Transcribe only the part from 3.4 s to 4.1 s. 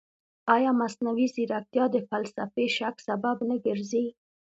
نه ګرځي؟